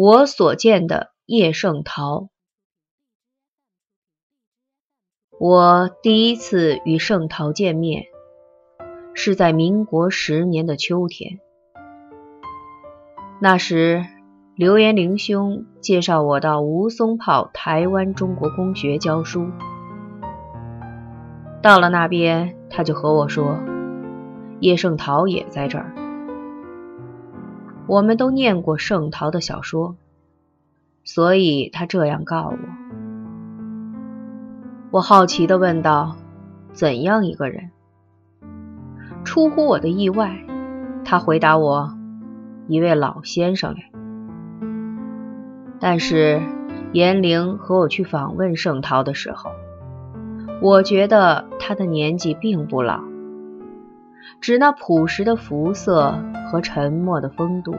[0.00, 2.28] 我所见的叶圣陶。
[5.40, 8.04] 我第一次与圣陶见面，
[9.12, 11.40] 是在民国十年的秋天。
[13.40, 14.04] 那时，
[14.54, 19.50] 刘延龄兄介绍我到吴淞炮台湾中国公学教书。
[21.60, 23.58] 到了那边，他就和我说，
[24.60, 26.07] 叶圣陶也在这儿。
[27.88, 29.96] 我们都念过圣陶的小说，
[31.04, 32.58] 所以他这样告我。
[34.90, 36.16] 我好奇地问道
[36.72, 37.70] ：“怎样一个人？”
[39.24, 40.44] 出乎我的意外，
[41.02, 41.96] 他回答我
[42.68, 43.90] ：“一位老先生嘞。”
[45.80, 46.42] 但是
[46.92, 49.50] 严玲和我去访问圣陶的时候，
[50.60, 53.07] 我觉得他的年纪并不老。
[54.40, 56.14] 指那朴实的肤色
[56.50, 57.74] 和沉默的风度，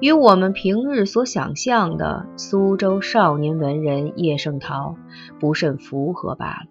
[0.00, 4.96] 与我们平日所想象的苏州少年文人叶圣陶
[5.38, 6.66] 不甚符合罢了。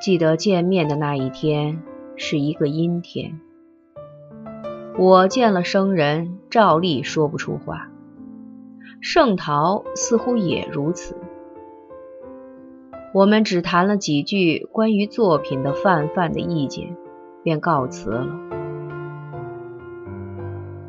[0.00, 1.82] 记得见面的那一天
[2.16, 3.38] 是一个阴天，
[4.98, 7.88] 我见了生人，照例说不出话。
[9.00, 11.16] 圣陶似乎也如此。
[13.14, 16.96] 我们只谈了几句关于作品的泛泛的意见，
[17.42, 18.26] 便告辞了。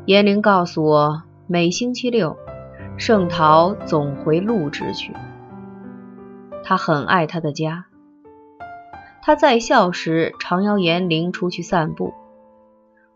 [0.06, 2.38] 严玲告诉我，每星期六，
[2.96, 5.12] 圣陶总回陆直去。
[6.62, 7.84] 他很爱他的家。
[9.20, 12.14] 他在校时常邀严玲出去散步，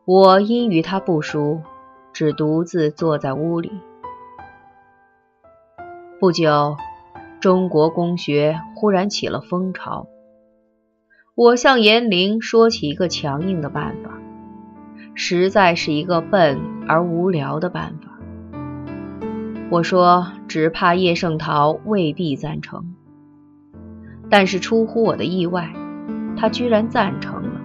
[0.05, 1.63] 我因与他不熟，
[2.13, 3.73] 只独自坐在屋里。
[6.21, 6.77] 不久。
[7.41, 10.09] 中国公学忽然起了风潮，
[11.37, 14.19] 我向严玲说起一个强硬的办法，
[15.15, 18.19] 实在是一个笨而无聊的办法。
[19.71, 22.97] 我说只怕叶圣陶未必赞成，
[24.29, 25.73] 但是出乎我的意外，
[26.37, 27.61] 他居然赞成了。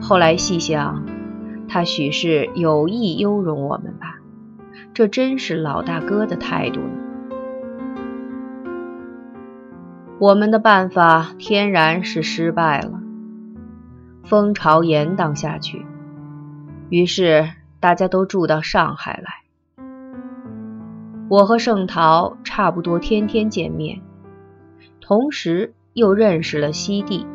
[0.00, 1.04] 后来细想，
[1.68, 4.20] 他许是有意优容我们吧？
[4.94, 6.99] 这真是老大哥的态度呢。
[10.20, 13.00] 我们的办法天然是失败了，
[14.22, 15.86] 风潮延宕下去，
[16.90, 17.48] 于是
[17.80, 19.84] 大家都住到上海来。
[21.30, 24.02] 我和盛陶差不多天天见面，
[25.00, 27.26] 同时又认识了西帝、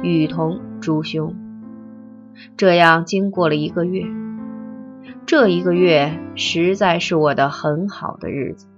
[0.00, 1.34] 雨桐朱兄。
[2.56, 4.04] 这样经过了一个月，
[5.26, 8.68] 这一个月实在是我的很好的日子。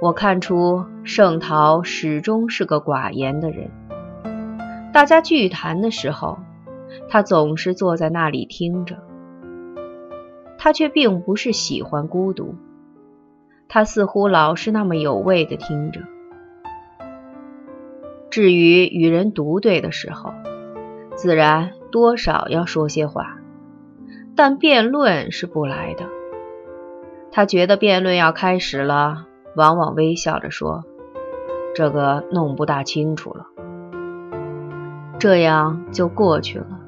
[0.00, 3.70] 我看出盛陶始终是个寡言的人。
[4.94, 6.38] 大家聚谈的时候，
[7.10, 8.96] 他总是坐在那里听着。
[10.56, 12.54] 他却并不是喜欢孤独，
[13.68, 16.00] 他似乎老是那么有味的听着。
[18.30, 20.32] 至于与人独对的时候，
[21.14, 23.36] 自然多少要说些话，
[24.34, 26.06] 但辩论是不来的。
[27.30, 29.26] 他觉得辩论要开始了。
[29.56, 30.84] 往往微笑着说
[31.74, 33.46] ：“这个弄不大清楚了。”
[35.18, 36.80] 这样就过去了。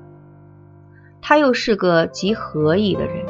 [1.21, 3.27] 他又是个极和意的人，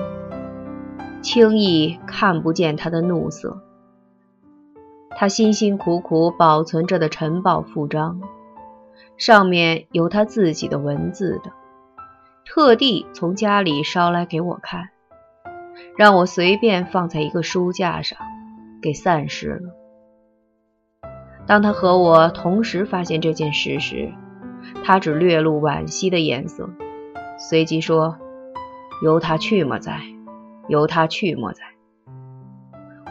[1.23, 3.61] 轻易看不见他的怒色。
[5.11, 8.21] 他辛辛苦苦保存着的晨报副章，
[9.17, 11.51] 上面有他自己的文字的，
[12.47, 14.89] 特地从家里捎来给我看，
[15.97, 18.19] 让我随便放在一个书架上。
[18.83, 19.75] 给散失了。
[21.47, 24.13] 当他和我同时发现这件事时，
[24.85, 26.69] 他只略露惋惜的颜色，
[27.39, 28.19] 随即说
[29.03, 30.01] ：“由他去莫在，
[30.69, 31.63] 由他去莫在。”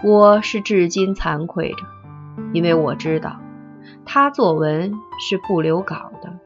[0.03, 1.83] 我是至今惭愧着，
[2.53, 3.39] 因为我知道
[4.05, 6.39] 他作文是不留稿的。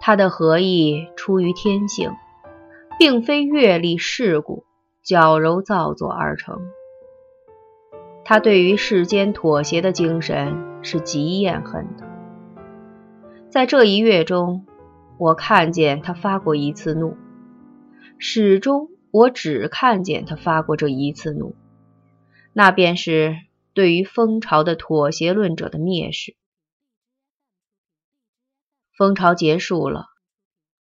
[0.00, 2.12] 他的合意出于天性，
[2.98, 4.65] 并非阅历世故。
[5.06, 6.58] 矫揉造作而成。
[8.24, 12.04] 他对于世间妥协的精神是极厌恨的。
[13.48, 14.66] 在这一月中，
[15.16, 17.16] 我看见他发过一次怒，
[18.18, 21.54] 始终我只看见他发过这一次怒，
[22.52, 23.36] 那便是
[23.74, 26.34] 对于蜂巢的妥协论者的蔑视。
[28.98, 30.06] 蜂巢结束了，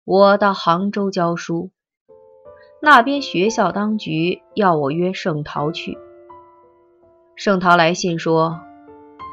[0.04, 1.70] 我到杭州教书。
[2.86, 5.98] 那边学校当局要我约盛陶去。
[7.36, 8.60] 盛陶来信说，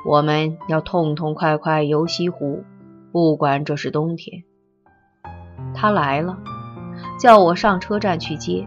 [0.07, 2.65] 我们要痛痛快快游西湖，
[3.13, 4.45] 不管这是冬天。
[5.75, 6.39] 他来了，
[7.21, 8.67] 叫我上车站去接。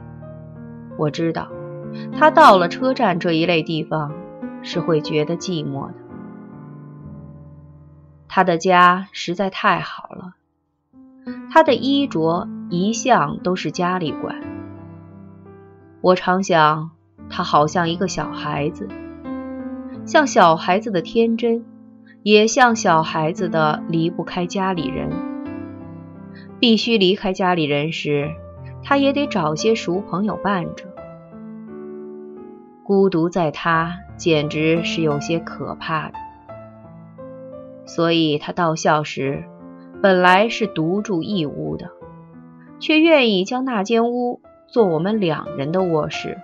[1.00, 1.48] 我知道，
[2.16, 4.14] 他到了车站这一类地方
[4.62, 5.96] 是会觉得寂寞的。
[8.28, 10.36] 他的家实在太好了，
[11.52, 14.54] 他的衣着一向都是家里管。
[16.06, 16.92] 我常想，
[17.32, 18.88] 他好像一个小孩子，
[20.06, 21.66] 像小孩子的天真，
[22.22, 25.10] 也像小孩子的离不开家里人。
[26.60, 28.30] 必须离开家里人时，
[28.84, 30.86] 他也得找些熟朋友伴着。
[32.84, 36.14] 孤独在他简直是有些可怕的。
[37.88, 39.44] 所以他到校时，
[40.04, 41.90] 本来是独住一屋的，
[42.80, 46.38] 却愿意将那间屋做我们两人的卧室，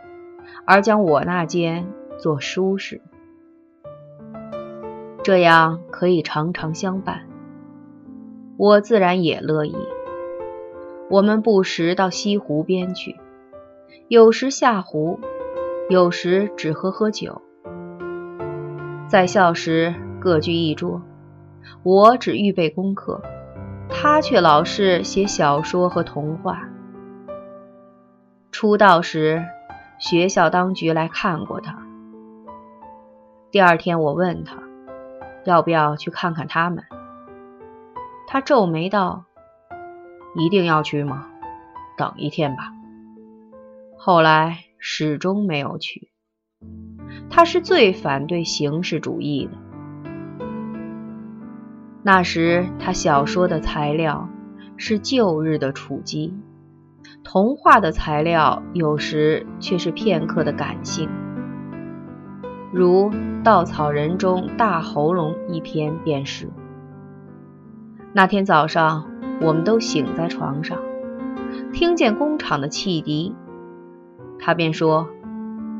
[0.65, 1.87] 而将我那间
[2.17, 3.01] 做书室，
[5.23, 7.27] 这样可以常常相伴。
[8.57, 9.75] 我自然也乐意。
[11.09, 13.17] 我们不时到西湖边去，
[14.07, 15.19] 有时下湖，
[15.89, 17.41] 有时只喝喝酒。
[19.07, 21.01] 在校时各居一桌。
[21.83, 23.21] 我只预备功课，
[23.89, 26.70] 他却老是写小说和童话。
[28.61, 29.43] 出道时，
[29.97, 31.81] 学校当局来看过他。
[33.49, 34.57] 第二天，我问他
[35.45, 36.83] 要不要去看看他们。
[38.27, 39.25] 他皱眉道
[40.37, 41.25] ：“一定要去吗？
[41.97, 42.71] 等一天吧。”
[43.97, 46.11] 后来始终没有去。
[47.31, 49.57] 他是最反对形式主义的。
[52.03, 54.29] 那时，他小说的材料
[54.77, 56.39] 是旧日的楚基，
[57.23, 61.09] 童话的材料有时却是片刻的感性，
[62.73, 63.09] 如
[63.43, 66.49] 《稻草人》中大喉咙一篇便是。
[68.13, 69.05] 那天早上，
[69.39, 70.79] 我们都醒在床上，
[71.71, 73.33] 听见工厂的汽笛，
[74.37, 75.07] 他便说：“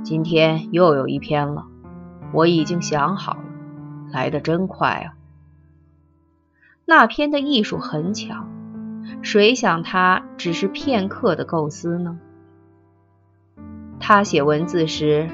[0.04, 1.66] 今天又有一篇了，
[2.32, 3.44] 我已经想好了，
[4.12, 5.18] 来得真快啊。”
[6.86, 8.46] 那篇的艺术很巧，
[9.21, 12.19] 谁想他只是片刻的构思呢？
[14.00, 15.30] 他写文字时，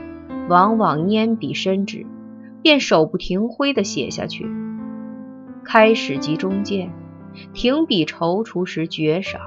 [0.49, 2.05] 往往拈笔伸纸，
[2.61, 4.45] 便手不停挥地写下去。
[5.63, 6.91] 开始即中间，
[7.53, 9.39] 停笔踌躇时绝少。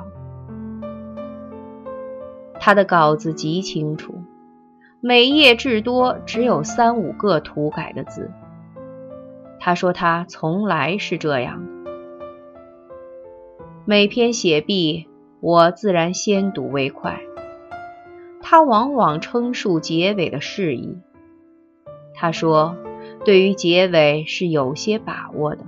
[2.58, 4.22] 他的稿子极清楚，
[5.00, 8.30] 每页至多只有三五个涂改的字。
[9.58, 11.79] 他说他从来是这样的。
[13.90, 15.08] 每篇写毕，
[15.40, 17.18] 我自然先睹为快。
[18.40, 20.96] 他往往称述结尾的事宜。
[22.14, 22.76] 他说，
[23.24, 25.64] 对于结尾是有些把握的。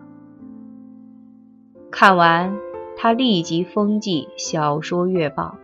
[1.90, 2.56] 看完，
[2.96, 5.56] 他立即封记《小说月报》，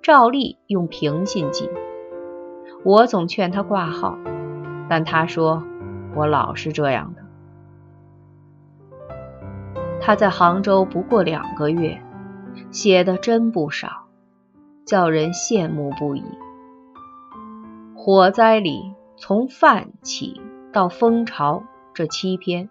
[0.00, 1.68] 照例用平信寄。
[2.84, 4.16] 我总劝他挂号，
[4.88, 5.64] 但他说
[6.14, 7.23] 我老是这样的。
[10.06, 11.98] 他在杭州不过两个月，
[12.70, 14.04] 写的真不少，
[14.84, 16.22] 叫人羡慕不已。
[17.96, 20.42] 火灾里从泛起
[20.74, 21.62] 到蜂巢
[21.94, 22.68] 这七篇，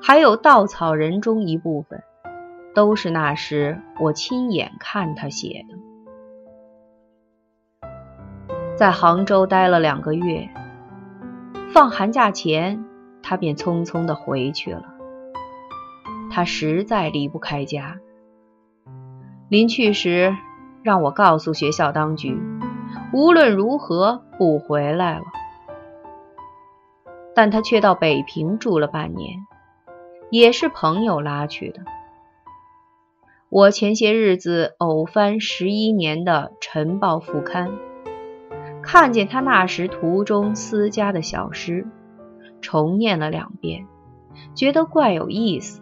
[0.00, 2.02] 还有稻草人中一部分，
[2.74, 5.76] 都是那时我亲眼看他写的。
[8.78, 10.48] 在杭州待了两个月，
[11.74, 12.82] 放寒假前，
[13.22, 14.91] 他便匆匆的回去了。
[16.32, 18.00] 他实在离不开家。
[19.50, 20.34] 临去时，
[20.82, 22.40] 让我告诉学校当局，
[23.12, 25.24] 无论如何不回来了。
[27.34, 29.46] 但他却到北平住了半年，
[30.30, 31.82] 也是朋友拉去的。
[33.50, 37.70] 我前些日子偶翻十一年的《晨报》副刊，
[38.82, 41.86] 看见他那时途中私家的小诗，
[42.62, 43.86] 重念了两遍，
[44.54, 45.81] 觉得怪有意思。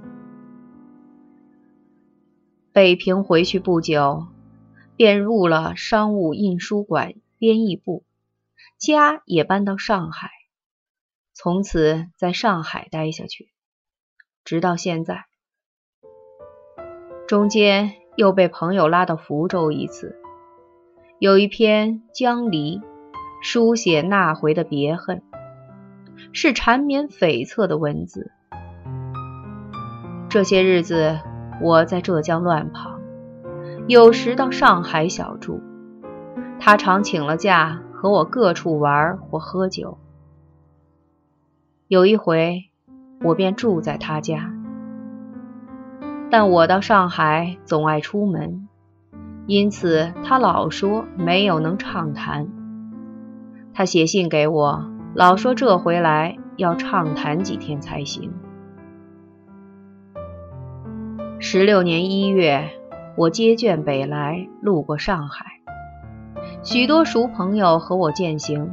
[2.72, 4.28] 北平回去不久，
[4.94, 8.04] 便入了商务印书馆编译部，
[8.78, 10.30] 家也搬到上海，
[11.32, 13.50] 从此在上海待下去，
[14.44, 15.24] 直到现在。
[17.26, 20.20] 中间又被朋友拉到福州一次，
[21.18, 22.78] 有一篇《江离》，
[23.42, 25.22] 书写那回的别恨，
[26.32, 28.30] 是缠绵悱恻的文字。
[30.28, 31.18] 这些日子。
[31.60, 32.98] 我在浙江乱跑，
[33.86, 35.60] 有时到上海小住。
[36.58, 39.98] 他常请了假，和我各处玩或喝酒。
[41.88, 42.64] 有一回，
[43.22, 44.52] 我便住在他家。
[46.30, 48.68] 但我到上海总爱出门，
[49.46, 52.48] 因此他老说没有能畅谈。
[53.74, 58.32] 他写信给我，老说这回来要畅谈几天才行。
[61.52, 62.70] 十六年一月，
[63.16, 65.46] 我接卷北来，路过上海，
[66.62, 68.72] 许多熟朋友和我饯行，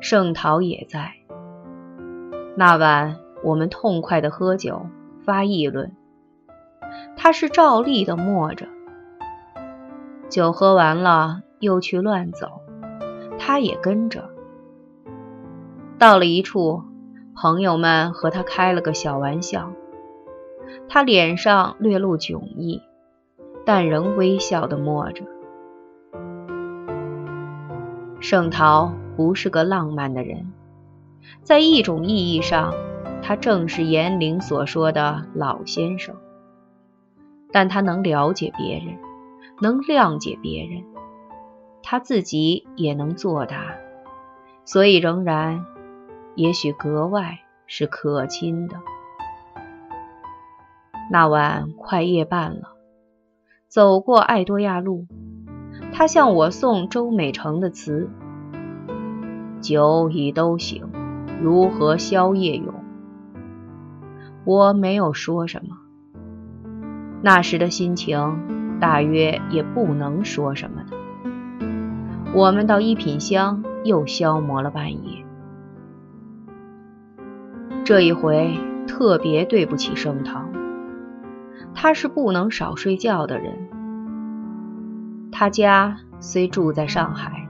[0.00, 1.12] 盛陶也在。
[2.56, 4.86] 那晚，我们痛快的喝酒，
[5.22, 5.94] 发议论。
[7.14, 8.66] 他是照例的默着，
[10.30, 12.62] 酒喝完了，又去乱走，
[13.38, 14.30] 他也跟着。
[15.98, 16.84] 到了一处，
[17.36, 19.70] 朋友们和他开了个小玩笑。
[20.88, 22.82] 他脸上略露窘意，
[23.64, 25.24] 但仍微笑地默着。
[28.20, 30.52] 盛陶不是个浪漫的人，
[31.42, 32.74] 在一种意义上，
[33.22, 36.14] 他正是严玲所说的老先生。
[37.52, 38.98] 但他能了解别人，
[39.60, 40.84] 能谅解别人，
[41.82, 43.74] 他自己也能作答，
[44.64, 45.64] 所以仍然，
[46.36, 48.76] 也许格外是可亲的。
[51.12, 52.76] 那晚快夜半了，
[53.66, 55.08] 走过爱多亚路，
[55.92, 58.08] 他向我送周美成的词
[59.60, 60.88] ：“酒已都醒，
[61.42, 62.74] 如何宵夜咏？”
[64.46, 65.78] 我没有说什么。
[67.22, 70.96] 那时的心情，大约也不能说什么的。
[72.32, 75.24] 我们到一品香又消磨了半夜。
[77.84, 80.49] 这一回特别对不起盛唐。
[81.74, 83.68] 他是不能少睡觉的人。
[85.32, 87.48] 他家虽住在上海，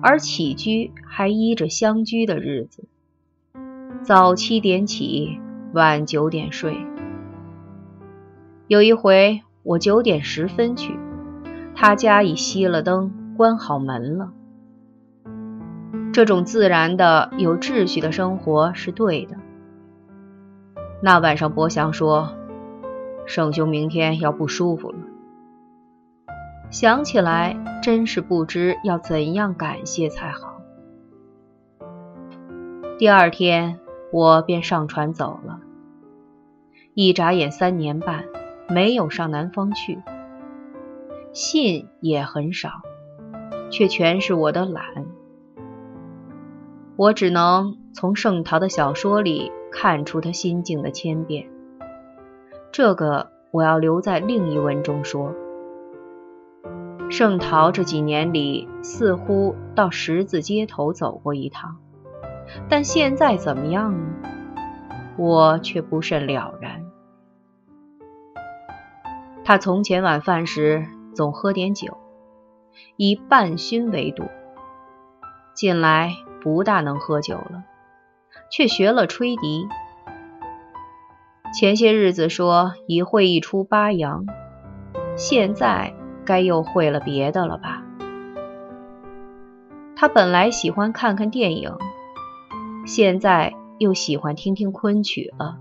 [0.00, 2.88] 而起居还依着乡居的日子，
[4.02, 5.40] 早七点起，
[5.74, 6.86] 晚九点睡。
[8.66, 10.98] 有一回我九点十分去，
[11.74, 14.32] 他家已熄了灯，关好门了。
[16.12, 19.36] 这种自然的、有秩序的生活是对的。
[21.02, 22.37] 那晚上，伯祥说。
[23.28, 24.98] 圣兄明天要不舒服了，
[26.70, 30.62] 想起来真是不知要怎样感谢才好。
[32.96, 33.80] 第二天
[34.10, 35.60] 我便上船走了，
[36.94, 38.24] 一眨眼三年半
[38.66, 39.98] 没有上南方去，
[41.34, 42.70] 信也很少，
[43.70, 45.04] 却全是我的懒。
[46.96, 51.46] 我只能从盛陶的小说里看出他心境的千变。
[52.70, 55.34] 这个我要留在另一文中说。
[57.10, 61.78] 盛陶这几年里似乎到十字街头走过一趟，
[62.68, 64.06] 但现在怎么样呢？
[65.16, 66.84] 我却不甚了然。
[69.42, 71.96] 他从前晚饭时总喝点酒，
[72.96, 74.24] 以半醺为度。
[75.54, 77.64] 近来不大能喝酒了，
[78.50, 79.66] 却学了吹笛。
[81.54, 84.26] 前些日子说已会一出八阳，
[85.16, 87.82] 现在该又会了别的了吧？
[89.96, 91.72] 他本来喜欢看看电影，
[92.86, 95.56] 现在又喜欢听听昆曲了。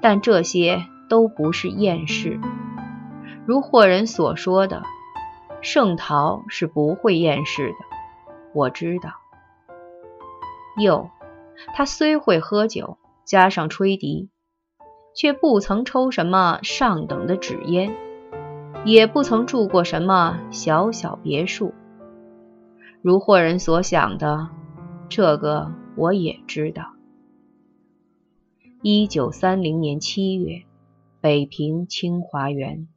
[0.00, 2.38] 但这些都不是厌世，
[3.46, 4.82] 如霍人所说的，
[5.62, 7.76] 盛陶是不会厌世的。
[8.52, 9.10] 我知道。
[10.76, 11.08] 又，
[11.74, 14.28] 他虽会喝酒，加上吹笛。
[15.14, 17.94] 却不曾抽什么上等的纸烟，
[18.84, 21.72] 也不曾住过什么小小别墅。
[23.00, 24.48] 如霍人所想的，
[25.08, 26.94] 这个我也知道。
[28.82, 30.64] 一九三零年七月，
[31.20, 32.88] 北平清华园。